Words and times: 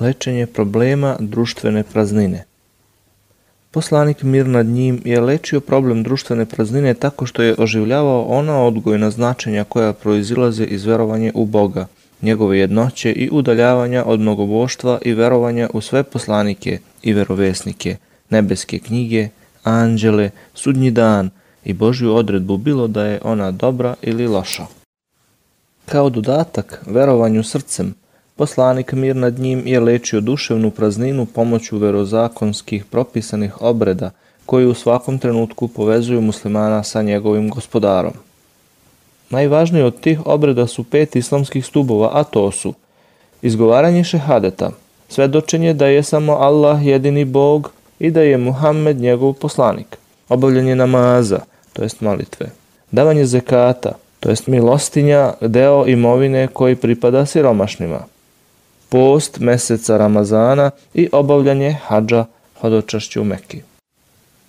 lečenje 0.00 0.46
problema 0.46 1.16
društvene 1.20 1.82
praznine. 1.82 2.44
Poslanik 3.70 4.22
mir 4.22 4.46
nad 4.46 4.66
njim 4.66 5.00
je 5.04 5.20
lečio 5.20 5.60
problem 5.60 6.02
društvene 6.02 6.46
praznine 6.46 6.94
tako 6.94 7.26
što 7.26 7.42
je 7.42 7.54
oživljavao 7.58 8.22
ona 8.22 8.62
odgojna 8.62 9.10
značenja 9.10 9.64
koja 9.64 9.92
proizilaze 9.92 10.64
iz 10.64 10.84
verovanja 10.84 11.32
u 11.34 11.44
Boga, 11.46 11.86
njegove 12.22 12.58
jednoće 12.58 13.12
i 13.12 13.28
udaljavanja 13.32 14.04
od 14.06 14.20
mnogoboštva 14.20 14.98
i 15.02 15.14
verovanja 15.14 15.68
u 15.72 15.80
sve 15.80 16.02
poslanike 16.02 16.78
i 17.02 17.12
verovesnike, 17.12 17.96
nebeske 18.30 18.78
knjige, 18.78 19.28
anđele, 19.62 20.30
sudnji 20.54 20.90
dan 20.90 21.30
i 21.64 21.72
Božju 21.72 22.14
odredbu 22.14 22.56
bilo 22.56 22.88
da 22.88 23.04
je 23.04 23.20
ona 23.22 23.50
dobra 23.50 23.94
ili 24.02 24.26
loša. 24.26 24.66
Kao 25.86 26.10
dodatak 26.10 26.82
verovanju 26.86 27.42
srcem, 27.42 27.94
Poslanik 28.36 28.92
mir 28.92 29.16
nad 29.16 29.38
njim 29.38 29.62
je 29.66 29.80
lečio 29.80 30.20
duševnu 30.20 30.70
prazninu 30.70 31.26
pomoću 31.26 31.78
verozakonskih 31.78 32.84
propisanih 32.84 33.62
obreda 33.62 34.10
koji 34.46 34.66
u 34.66 34.74
svakom 34.74 35.18
trenutku 35.18 35.68
povezuju 35.68 36.20
muslimana 36.20 36.82
sa 36.82 37.02
njegovim 37.02 37.50
gospodarom. 37.50 38.12
Najvažniji 39.30 39.82
od 39.82 40.00
tih 40.00 40.26
obreda 40.26 40.66
su 40.66 40.84
pet 40.84 41.16
islamskih 41.16 41.66
stubova, 41.66 42.10
a 42.12 42.24
to 42.24 42.50
su 42.50 42.74
izgovaranje 43.42 44.04
šehadeta, 44.04 44.70
svedočenje 45.08 45.74
da 45.74 45.86
je 45.86 46.02
samo 46.02 46.32
Allah 46.32 46.86
jedini 46.86 47.24
Bog 47.24 47.72
i 47.98 48.10
da 48.10 48.20
je 48.20 48.38
Muhammed 48.38 49.00
njegov 49.00 49.32
poslanik, 49.32 49.96
obavljanje 50.28 50.74
namaza, 50.76 51.40
to 51.72 51.82
jest 51.82 52.00
molitve, 52.00 52.50
davanje 52.90 53.26
zekata, 53.26 53.92
to 54.20 54.28
jest 54.30 54.46
milostinja, 54.46 55.32
deo 55.40 55.86
imovine 55.86 56.48
koji 56.48 56.76
pripada 56.76 57.26
siromašnima, 57.26 58.00
post 58.96 59.40
meseca 59.40 59.96
Ramazana 59.96 60.70
i 60.94 61.08
obavljanje 61.12 61.76
hađa 61.86 62.24
hodočašću 62.60 63.20
u 63.20 63.24
Mekki. 63.24 63.60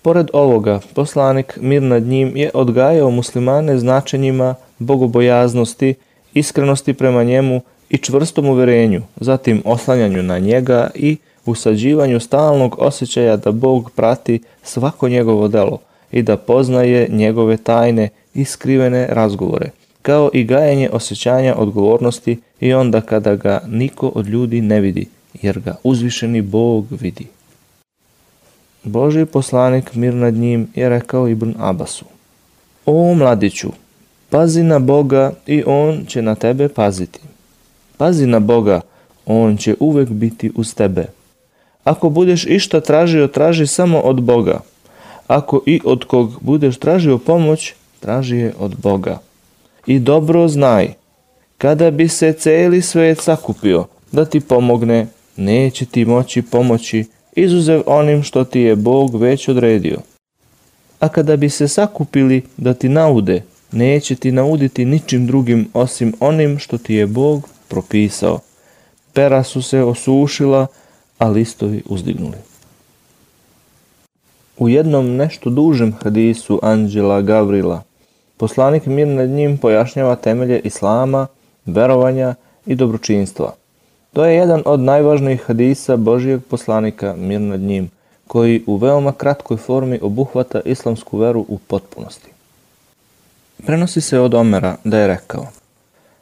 Pored 0.01 0.27
ovoga, 0.33 0.79
poslanik 0.93 1.57
mir 1.61 1.81
nad 1.81 2.03
njim 2.03 2.37
je 2.37 2.51
odgajao 2.53 3.09
muslimane 3.09 3.77
značenjima 3.79 4.55
bogobojaznosti, 4.79 5.93
iskrenosti 6.33 6.93
prema 6.93 7.23
njemu 7.23 7.61
i 7.89 7.97
čvrstom 7.97 8.45
uverenju, 8.45 9.01
zatim 9.15 9.61
oslanjanju 9.65 10.23
na 10.23 10.39
njega 10.39 10.89
i 10.95 11.17
usađivanju 11.45 12.19
stalnog 12.19 12.75
osjećaja 12.79 13.37
da 13.37 13.51
Bog 13.51 13.91
prati 13.95 14.41
svako 14.63 15.09
njegovo 15.09 15.47
delo 15.47 15.79
i 16.11 16.21
da 16.21 16.37
poznaje 16.37 17.07
njegove 17.11 17.57
tajne 17.57 18.09
i 18.33 18.45
skrivene 18.45 19.07
razgovore, 19.09 19.69
kao 20.01 20.29
i 20.33 20.43
gajanje 20.43 20.89
osjećanja 20.89 21.55
odgovornosti 21.55 22.39
i 22.59 22.73
onda 22.73 23.01
kada 23.01 23.35
ga 23.35 23.61
niko 23.67 24.07
od 24.07 24.27
ljudi 24.27 24.61
ne 24.61 24.79
vidi, 24.79 25.07
jer 25.41 25.59
ga 25.59 25.75
uzvišeni 25.83 26.41
Bog 26.41 26.85
vidi. 26.89 27.27
Boži 28.83 29.25
poslanik 29.25 29.95
mir 29.95 30.13
nad 30.13 30.33
njim 30.33 30.67
je 30.75 30.89
rekao 30.89 31.27
Ibn 31.27 31.53
Abbasu. 31.59 32.05
O 32.85 33.13
mladiću, 33.13 33.69
pazi 34.29 34.63
na 34.63 34.79
Boga 34.79 35.33
i 35.47 35.63
On 35.65 36.05
će 36.05 36.21
na 36.21 36.35
tebe 36.35 36.69
paziti. 36.69 37.19
Pazi 37.97 38.25
na 38.25 38.39
Boga, 38.39 38.81
On 39.25 39.57
će 39.57 39.75
uvek 39.79 40.09
biti 40.09 40.51
uz 40.55 40.75
tebe. 40.75 41.05
Ako 41.83 42.09
budeš 42.09 42.45
išta 42.45 42.81
tražio, 42.81 43.27
traži 43.27 43.67
samo 43.67 43.99
od 43.99 44.21
Boga. 44.21 44.59
Ako 45.27 45.61
i 45.65 45.81
od 45.85 46.03
kog 46.03 46.39
budeš 46.41 46.77
tražio 46.77 47.17
pomoć, 47.17 47.73
traži 47.99 48.37
je 48.37 48.53
od 48.59 48.75
Boga. 48.75 49.19
I 49.87 49.99
dobro 49.99 50.47
znaj, 50.47 50.93
kada 51.57 51.91
bi 51.91 52.07
se 52.07 52.33
celi 52.33 52.81
svet 52.81 53.21
sakupio 53.21 53.85
da 54.11 54.25
ti 54.25 54.39
pomogne, 54.39 55.07
neće 55.37 55.85
ti 55.85 56.05
moći 56.05 56.41
pomoći 56.41 57.05
izuzev 57.35 57.81
onim 57.85 58.23
što 58.23 58.43
ti 58.43 58.59
je 58.59 58.75
Bog 58.75 59.15
već 59.15 59.47
odredio. 59.47 59.97
A 60.99 61.09
kada 61.09 61.35
bi 61.35 61.49
se 61.49 61.67
sakupili 61.67 62.41
da 62.57 62.73
ti 62.73 62.89
naude, 62.89 63.43
neće 63.71 64.15
ti 64.15 64.31
nauditi 64.31 64.85
ničim 64.85 65.27
drugim 65.27 65.69
osim 65.73 66.13
onim 66.19 66.59
što 66.59 66.77
ti 66.77 66.93
je 66.93 67.07
Bog 67.07 67.49
propisao. 67.67 68.39
Pera 69.13 69.43
su 69.43 69.61
se 69.61 69.83
osušila, 69.83 70.67
a 71.17 71.27
listovi 71.27 71.83
uzdignuli. 71.85 72.37
U 74.57 74.69
jednom 74.69 75.15
nešto 75.15 75.49
dužem 75.49 75.93
hadisu 76.03 76.59
Anđela 76.63 77.21
Gavrila 77.21 77.86
Poslanik 78.37 78.85
mir 78.85 79.07
nad 79.07 79.29
njim 79.29 79.57
pojašnjava 79.57 80.15
temelje 80.15 80.59
islama, 80.59 81.27
verovanja 81.65 82.35
i 82.65 82.75
dobročinstva. 82.75 83.53
To 84.13 84.25
je 84.25 84.35
jedan 84.35 84.61
od 84.65 84.79
najvažnijih 84.79 85.41
hadisa 85.41 85.95
Božijeg 85.95 86.41
poslanika 86.49 87.15
mir 87.17 87.41
nad 87.41 87.59
njim, 87.59 87.89
koji 88.27 88.63
u 88.67 88.75
veoma 88.75 89.11
kratkoj 89.11 89.57
formi 89.57 89.99
obuhvata 90.01 90.61
islamsku 90.65 91.17
veru 91.17 91.45
u 91.47 91.57
potpunosti. 91.57 92.29
Prenosi 93.65 94.01
se 94.01 94.19
od 94.19 94.33
Omera 94.33 94.75
da 94.83 94.99
je 94.99 95.07
rekao 95.07 95.47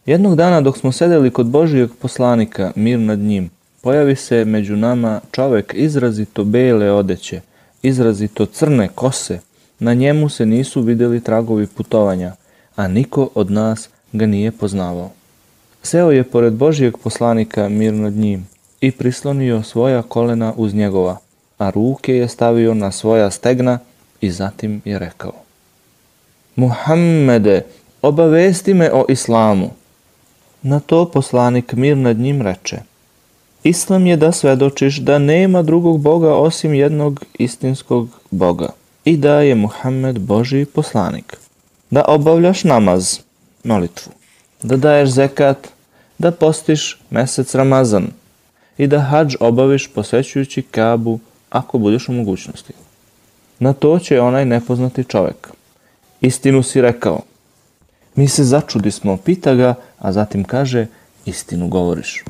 Jednog 0.06 0.36
dana 0.36 0.62
dok 0.62 0.78
smo 0.78 0.92
sedeli 0.92 1.32
kod 1.32 1.46
Božijeg 1.46 1.90
poslanika 2.02 2.72
mir 2.76 3.00
nad 3.00 3.20
njim, 3.20 3.50
pojavi 3.82 4.16
se 4.16 4.46
među 4.46 4.76
nama 4.76 5.22
čovek 5.32 5.74
izrazito 5.74 6.44
bele 6.44 6.92
odeće, 6.92 7.42
izrazito 7.82 8.46
crne 8.46 8.90
kose, 8.96 9.40
Na 9.80 9.94
njemu 9.94 10.30
se 10.30 10.46
nisu 10.46 10.82
videli 10.82 11.22
tragovi 11.22 11.68
putovanja, 11.68 12.36
a 12.76 12.88
niko 12.88 13.30
od 13.36 13.52
nas 13.52 13.90
ga 14.14 14.26
nije 14.26 14.52
poznavao. 14.52 15.12
Seo 15.84 16.12
je 16.12 16.24
pored 16.24 16.54
Božijeg 16.54 16.98
poslanika 16.98 17.70
mir 17.70 17.94
nad 17.94 18.14
njim 18.14 18.48
i 18.82 18.92
prislonio 18.92 19.64
svoja 19.64 20.02
kolena 20.02 20.54
uz 20.58 20.74
njegova, 20.74 21.18
a 21.58 21.70
ruke 21.70 22.16
je 22.16 22.28
stavio 22.28 22.74
na 22.74 22.92
svoja 22.92 23.32
stegna 23.32 23.80
i 24.22 24.32
zatim 24.32 24.82
je 24.86 25.00
rekao 25.00 25.34
Muhammede, 26.56 27.62
obavesti 28.02 28.74
me 28.74 28.92
o 28.94 29.06
islamu. 29.10 29.70
Na 30.62 30.80
to 30.80 31.12
poslanik 31.12 31.74
mir 31.74 31.98
nad 31.98 32.18
njim 32.18 32.42
reče 32.42 32.78
Islam 33.64 34.08
je 34.08 34.18
da 34.18 34.32
svedočiš 34.32 34.98
da 34.98 35.20
nema 35.20 35.62
drugog 35.62 36.02
Boga 36.02 36.34
osim 36.34 36.74
jednog 36.74 37.26
istinskog 37.40 38.10
Boga 38.32 38.70
i 39.06 39.18
da 39.18 39.42
je 39.42 39.56
Muhammed 39.56 40.20
Boži 40.20 40.66
poslanik. 40.66 41.38
Da 41.90 42.06
obavljaš 42.08 42.64
namaz, 42.64 43.20
molitvu, 43.64 44.12
da 44.64 44.78
daješ 44.78 45.10
zekat, 45.10 45.68
da 46.18 46.32
postiš 46.32 47.00
mesec 47.10 47.56
Ramazan 47.56 48.08
i 48.78 48.88
da 48.88 49.00
hađ 49.00 49.36
obaviš 49.40 49.88
posvećujući 49.88 50.62
Kabu 50.62 51.20
ako 51.50 51.78
budeš 51.78 52.10
u 52.10 52.14
mogućnosti. 52.14 52.74
Na 53.60 53.74
to 53.74 54.00
će 54.00 54.22
onaj 54.22 54.46
nepoznati 54.46 55.04
čovek. 55.04 55.50
Istinu 56.22 56.64
si 56.64 56.82
rekao. 56.82 57.22
Mi 58.16 58.28
se 58.28 58.44
začudi 58.44 58.92
smo, 58.92 59.18
pita 59.18 59.56
ga, 59.56 59.76
a 60.00 60.12
zatim 60.12 60.44
kaže, 60.44 60.88
istinu 61.26 61.68
govoriš. 61.68 62.24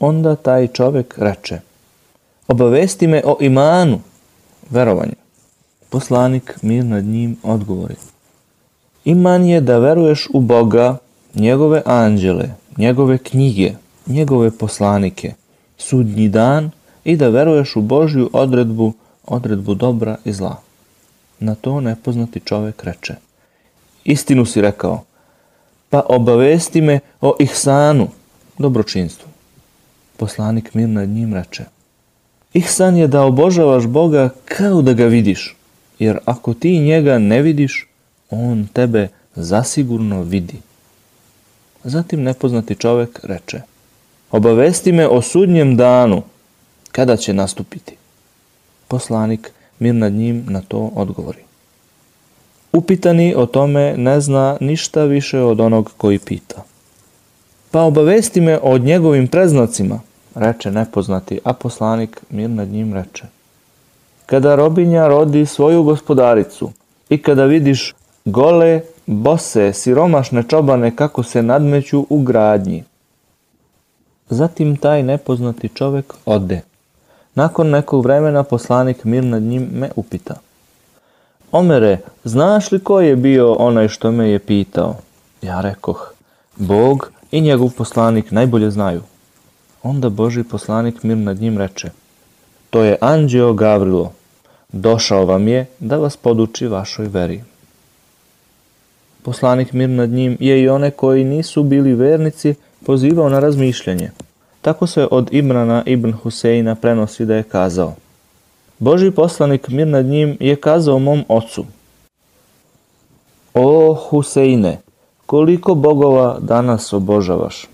Onda 0.00 0.36
taj 0.36 0.66
čovek 0.66 1.14
reče, 1.18 1.60
obavesti 2.48 3.06
me 3.06 3.22
o 3.24 3.36
imanu, 3.40 4.00
verovanju. 4.70 5.14
Poslanik 5.90 6.58
mir 6.62 6.84
nad 6.84 7.04
njim 7.04 7.36
odgovori. 7.42 7.94
Iman 9.04 9.44
je 9.44 9.60
da 9.60 9.78
veruješ 9.78 10.28
u 10.34 10.40
Boga, 10.40 10.96
njegove 11.34 11.82
anđele, 11.86 12.48
njegove 12.76 13.18
knjige, 13.18 13.72
njegove 14.06 14.50
poslanike, 14.50 15.32
sudnji 15.78 16.28
dan 16.28 16.70
i 17.04 17.16
da 17.16 17.28
veruješ 17.28 17.76
u 17.76 17.82
Božju 17.82 18.30
odredbu, 18.32 18.92
odredbu 19.26 19.74
dobra 19.74 20.16
i 20.24 20.32
zla. 20.32 20.60
Na 21.40 21.54
to 21.54 21.80
nepoznati 21.80 22.40
čovek 22.40 22.84
reče. 22.84 23.14
Istinu 24.04 24.44
si 24.44 24.60
rekao, 24.60 25.04
pa 25.90 26.02
obavesti 26.08 26.80
me 26.80 27.00
o 27.20 27.36
ihsanu, 27.38 28.08
dobročinstvu. 28.58 29.28
Poslanik 30.16 30.74
mir 30.74 30.88
nad 30.88 31.08
njim 31.08 31.34
reče. 31.34 31.64
Ihsan 32.52 32.96
je 32.96 33.06
da 33.06 33.22
obožavaš 33.22 33.86
Boga 33.86 34.30
kao 34.44 34.82
da 34.82 34.92
ga 34.92 35.04
vidiš, 35.04 35.56
jer 35.98 36.18
ako 36.24 36.54
ti 36.54 36.78
njega 36.78 37.18
ne 37.18 37.42
vidiš, 37.42 37.88
on 38.30 38.66
tebe 38.72 39.08
zasigurno 39.34 40.22
vidi. 40.22 40.56
Zatim 41.84 42.22
nepoznati 42.22 42.74
čovek 42.74 43.20
reče, 43.22 43.60
obavesti 44.30 44.92
me 44.92 45.08
o 45.08 45.22
sudnjem 45.22 45.76
danu, 45.76 46.22
kada 46.92 47.16
će 47.16 47.32
nastupiti. 47.32 47.96
Poslanik 48.88 49.52
mir 49.78 49.94
nad 49.94 50.12
njim 50.12 50.44
na 50.48 50.62
to 50.68 50.90
odgovori. 50.94 51.38
Upitani 52.72 53.34
o 53.36 53.46
tome 53.46 53.94
ne 53.96 54.20
zna 54.20 54.56
ništa 54.60 55.04
više 55.04 55.40
od 55.40 55.60
onog 55.60 55.92
koji 55.96 56.18
pita. 56.18 56.64
Pa 57.70 57.80
obavesti 57.80 58.40
me 58.40 58.58
o 58.62 58.78
njegovim 58.78 59.28
preznacima, 59.28 60.00
reče 60.38 60.70
nepoznati, 60.70 61.40
a 61.44 61.52
poslanik 61.52 62.20
mir 62.30 62.50
nad 62.50 62.68
njim 62.68 62.94
reče. 62.94 63.24
Kada 64.26 64.54
robinja 64.54 65.06
rodi 65.08 65.46
svoju 65.46 65.82
gospodaricu 65.82 66.70
i 67.08 67.22
kada 67.22 67.44
vidiš 67.44 67.94
gole, 68.24 68.80
bose, 69.06 69.72
siromašne 69.72 70.42
čobane 70.42 70.96
kako 70.96 71.22
se 71.22 71.42
nadmeću 71.42 72.06
u 72.10 72.22
gradnji. 72.22 72.84
Zatim 74.30 74.76
taj 74.76 75.02
nepoznati 75.02 75.68
čovjek 75.68 76.14
ode. 76.26 76.60
Nakon 77.34 77.70
nekog 77.70 78.04
vremena 78.04 78.42
poslanik 78.42 79.04
mir 79.04 79.24
nad 79.24 79.42
njim 79.42 79.68
me 79.72 79.90
upita. 79.96 80.34
Omere, 81.52 81.98
znaš 82.24 82.72
li 82.72 82.80
ko 82.84 83.00
je 83.00 83.16
bio 83.16 83.52
onaj 83.52 83.88
što 83.88 84.12
me 84.12 84.30
je 84.30 84.38
pitao? 84.38 84.94
Ja 85.42 85.60
rekoh, 85.60 86.12
Bog 86.56 87.10
i 87.30 87.40
njegov 87.40 87.70
poslanik 87.76 88.30
najbolje 88.30 88.70
znaju. 88.70 89.02
Onda 89.82 90.08
Boži 90.08 90.44
poslanik 90.44 91.02
mir 91.02 91.16
nad 91.16 91.40
njim 91.40 91.58
reče, 91.58 91.90
to 92.70 92.82
je 92.82 92.96
anđeo 93.00 93.52
Gavrilo, 93.52 94.12
došao 94.72 95.24
vam 95.24 95.48
je 95.48 95.66
da 95.78 95.96
vas 95.96 96.16
poduči 96.16 96.66
vašoj 96.66 97.08
veri. 97.08 97.42
Poslanik 99.22 99.72
mir 99.72 99.88
nad 99.88 100.10
njim 100.10 100.36
je 100.40 100.62
i 100.62 100.68
one 100.68 100.90
koji 100.90 101.24
nisu 101.24 101.62
bili 101.62 101.94
vernici 101.94 102.54
pozivao 102.86 103.28
na 103.28 103.40
razmišljanje. 103.40 104.10
Tako 104.62 104.86
se 104.86 105.08
od 105.10 105.28
Ibrana 105.32 105.82
ibn 105.86 106.12
Huseina 106.12 106.74
prenosi 106.74 107.26
da 107.26 107.36
je 107.36 107.42
kazao 107.42 107.94
Boži 108.78 109.10
poslanik 109.10 109.68
mir 109.68 109.86
nad 109.86 110.06
njim 110.06 110.36
je 110.40 110.56
kazao 110.56 110.98
mom 110.98 111.24
ocu 111.28 111.64
O 113.54 113.94
Huseine, 113.94 114.80
koliko 115.26 115.74
bogova 115.74 116.38
danas 116.40 116.92
obožavaš? 116.92 117.66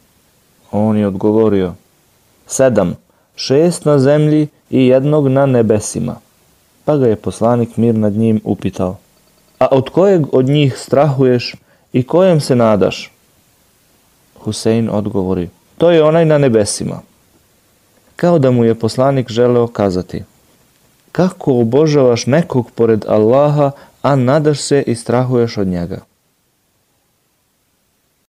On 0.72 0.96
je 0.96 1.06
odgovorio 1.06 1.72
Sedam, 2.46 2.96
šest 3.36 3.84
na 3.84 3.98
zemlji 3.98 4.48
i 4.70 4.86
jednog 4.86 5.28
na 5.28 5.46
nebesima. 5.46 6.16
Pa 6.84 6.96
ga 6.96 7.06
je 7.06 7.16
poslanik 7.16 7.76
mir 7.76 7.94
nad 7.94 8.12
njim 8.12 8.40
upitao 8.44 8.96
A 9.58 9.66
od 9.70 9.90
kojeg 9.90 10.34
od 10.34 10.46
njih 10.46 10.78
strahuješ 10.78 11.54
i 11.92 12.02
kojem 12.02 12.40
se 12.40 12.56
nadaš? 12.56 13.12
Husein 14.40 14.90
odgovori 14.92 15.48
to 15.78 15.90
je 15.90 16.04
onaj 16.04 16.24
na 16.24 16.38
nebesima. 16.38 17.00
Kao 18.16 18.38
da 18.38 18.50
mu 18.50 18.64
je 18.64 18.74
poslanik 18.74 19.30
želeo 19.30 19.66
kazati, 19.66 20.22
kako 21.12 21.52
obožavaš 21.60 22.26
nekog 22.26 22.70
pored 22.70 23.04
Allaha, 23.08 23.70
a 24.02 24.16
nadaš 24.16 24.58
se 24.60 24.82
i 24.86 24.94
strahuješ 24.94 25.58
od 25.58 25.66
njega. 25.66 26.00